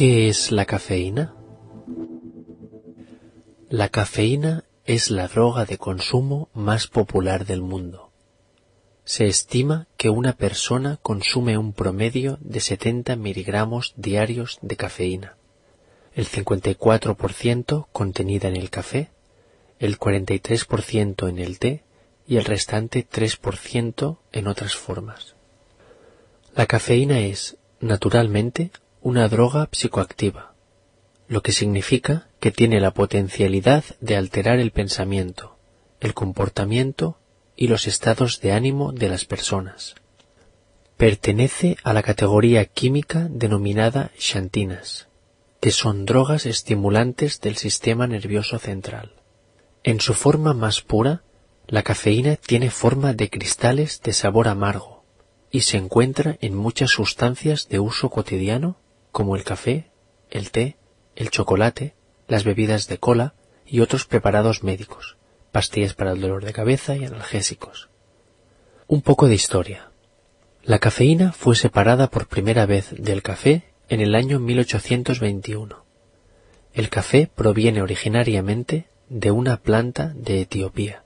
[0.00, 1.34] ¿Qué es la cafeína?
[3.68, 8.10] La cafeína es la droga de consumo más popular del mundo.
[9.04, 15.36] Se estima que una persona consume un promedio de 70 miligramos diarios de cafeína,
[16.14, 19.10] el 54% contenida en el café,
[19.78, 21.84] el 43% en el té
[22.26, 25.34] y el restante 3% en otras formas.
[26.54, 28.70] La cafeína es, naturalmente,
[29.02, 30.54] una droga psicoactiva,
[31.26, 35.56] lo que significa que tiene la potencialidad de alterar el pensamiento,
[36.00, 37.18] el comportamiento
[37.56, 39.94] y los estados de ánimo de las personas.
[40.98, 45.08] Pertenece a la categoría química denominada xantinas,
[45.60, 49.14] que son drogas estimulantes del sistema nervioso central.
[49.82, 51.22] En su forma más pura,
[51.68, 55.04] la cafeína tiene forma de cristales de sabor amargo
[55.50, 58.76] y se encuentra en muchas sustancias de uso cotidiano
[59.12, 59.90] como el café,
[60.30, 60.76] el té,
[61.16, 61.94] el chocolate,
[62.28, 63.34] las bebidas de cola
[63.66, 65.16] y otros preparados médicos,
[65.52, 67.88] pastillas para el dolor de cabeza y analgésicos.
[68.86, 69.90] Un poco de historia.
[70.62, 75.84] La cafeína fue separada por primera vez del café en el año 1821.
[76.72, 81.02] El café proviene originariamente de una planta de Etiopía.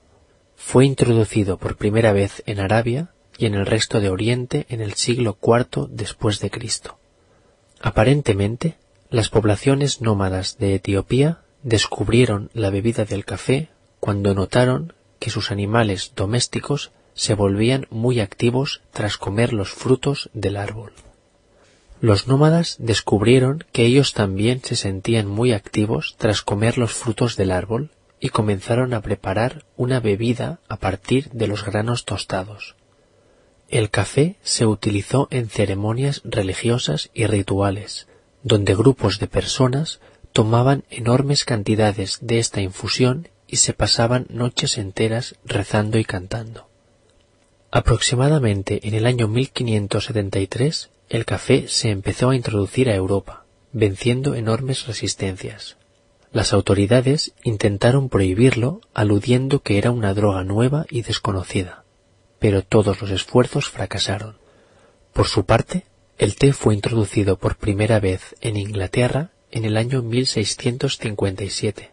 [0.56, 4.94] Fue introducido por primera vez en Arabia y en el resto de Oriente en el
[4.94, 6.98] siglo IV después de Cristo.
[7.84, 8.78] Aparentemente,
[9.10, 13.68] las poblaciones nómadas de Etiopía descubrieron la bebida del café
[14.00, 20.56] cuando notaron que sus animales domésticos se volvían muy activos tras comer los frutos del
[20.56, 20.94] árbol.
[22.00, 27.50] Los nómadas descubrieron que ellos también se sentían muy activos tras comer los frutos del
[27.50, 32.76] árbol y comenzaron a preparar una bebida a partir de los granos tostados.
[33.74, 38.06] El café se utilizó en ceremonias religiosas y rituales,
[38.44, 39.98] donde grupos de personas
[40.32, 46.68] tomaban enormes cantidades de esta infusión y se pasaban noches enteras rezando y cantando.
[47.72, 54.86] Aproximadamente en el año 1573 el café se empezó a introducir a Europa, venciendo enormes
[54.86, 55.78] resistencias.
[56.30, 61.83] Las autoridades intentaron prohibirlo aludiendo que era una droga nueva y desconocida,
[62.44, 64.36] pero todos los esfuerzos fracasaron.
[65.14, 65.86] Por su parte,
[66.18, 71.92] el té fue introducido por primera vez en Inglaterra en el año 1657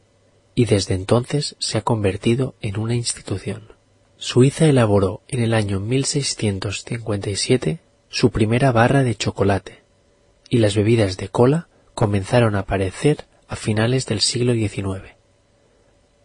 [0.53, 3.75] y desde entonces se ha convertido en una institución.
[4.17, 7.79] Suiza elaboró en el año 1657
[8.09, 9.83] su primera barra de chocolate
[10.49, 15.15] y las bebidas de cola comenzaron a aparecer a finales del siglo XIX.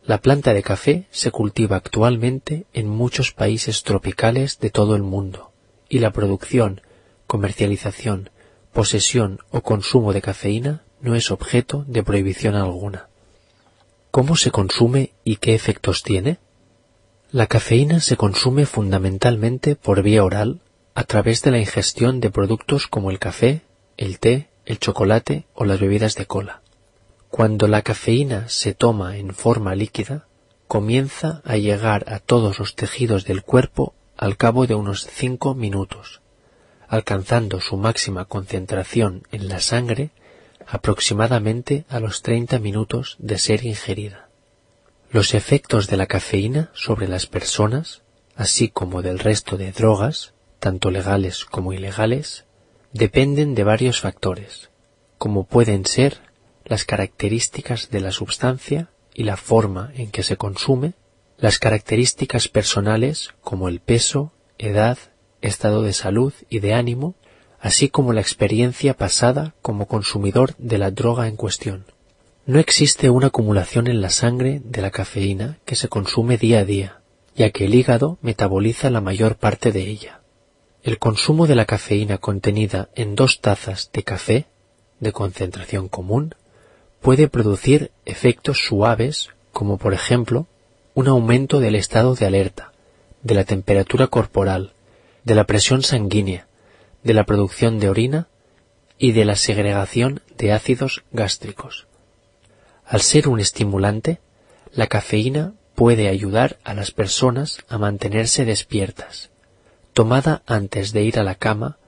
[0.07, 5.51] La planta de café se cultiva actualmente en muchos países tropicales de todo el mundo
[5.89, 6.81] y la producción
[7.27, 8.31] comercialización,
[8.73, 13.09] posesión o consumo de cafeína no es objeto de prohibición alguna.
[14.13, 16.39] ¿Cómo se consume y qué efectos tiene?
[17.33, 20.61] La cafeína se consume fundamentalmente por vía oral
[20.95, 23.63] a través de la ingestión de productos como el café,
[23.97, 26.63] el té, el chocolate o las bebidas de cola.
[27.31, 30.27] Cuando la cafeína se toma en forma líquida,
[30.67, 36.21] comienza a llegar a todos los tejidos del cuerpo al cabo de unos cinco minutos
[36.89, 40.11] alcanzando su máxima concentración en la sangre
[40.67, 44.29] aproximadamente a los 30 minutos de ser ingerida.
[45.11, 48.03] Los efectos de la cafeína sobre las personas,
[48.35, 52.45] así como del resto de drogas, tanto legales como ilegales,
[52.93, 54.71] dependen de varios factores,
[55.19, 56.19] como pueden ser
[56.67, 60.95] las características de la sustancia y la forma en que se consume,
[61.39, 64.99] las características personales como el peso, edad,
[65.41, 67.15] estado de salud y de ánimo,
[67.61, 71.87] así como la experiencia pasada como consumidor de la droga en cuestión.
[72.47, 76.65] No existe una acumulación en la sangre de la cafeína que se consume día a
[76.65, 77.01] día,
[77.35, 80.21] ya que el hígado metaboliza la mayor parte de ella.
[80.83, 84.47] El consumo de la cafeína contenida en dos tazas de café,
[85.01, 86.35] de concentración común,
[87.07, 90.49] puede producir efectos suaves como por ejemplo
[90.93, 92.73] un aumento del estado de alerta,
[93.23, 94.73] de la temperatura corporal,
[95.23, 96.49] de la presión sanguínea,
[97.05, 98.27] de la producción de orina
[98.99, 101.87] y de la segregación de ácidos gástricos.
[102.85, 104.19] Al ser un estimulante,
[104.73, 109.31] la cafeína puede ayudar a las personas a mantenerse despiertas.
[109.93, 111.79] Tomada antes de ir a la cama,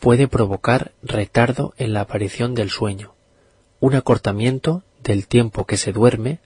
[0.00, 3.15] puede provocar retardo en la aparición del sueño,
[3.80, 6.40] un acortamiento del tiempo que se duerme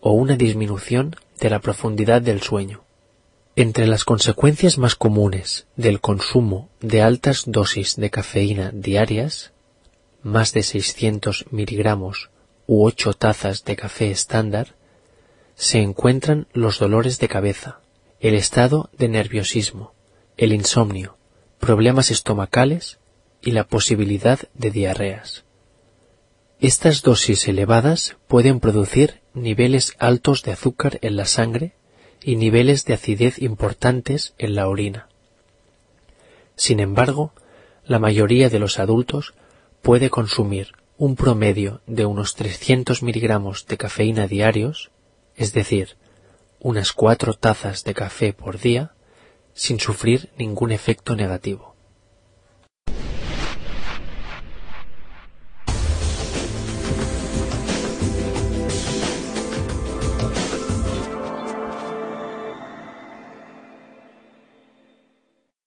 [0.00, 2.84] o una disminución de la profundidad del sueño.
[3.56, 9.52] Entre las consecuencias más comunes del consumo de altas dosis de cafeína diarias,
[10.22, 12.30] más de 600 miligramos
[12.66, 14.74] u 8 tazas de café estándar,
[15.54, 17.80] se encuentran los dolores de cabeza,
[18.20, 19.94] el estado de nerviosismo,
[20.36, 21.16] el insomnio,
[21.58, 22.98] problemas estomacales
[23.40, 25.45] y la posibilidad de diarreas.
[26.60, 31.74] Estas dosis elevadas pueden producir niveles altos de azúcar en la sangre
[32.22, 35.08] y niveles de acidez importantes en la orina.
[36.56, 37.34] Sin embargo,
[37.84, 39.34] la mayoría de los adultos
[39.82, 44.90] puede consumir un promedio de unos 300 miligramos de cafeína diarios,
[45.36, 45.98] es decir,
[46.58, 48.94] unas cuatro tazas de café por día,
[49.52, 51.75] sin sufrir ningún efecto negativo.